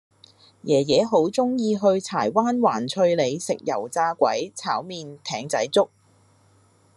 [0.63, 5.91] 爺爺好鍾意去柴灣環翠里食油炸鬼炒麵艇仔粥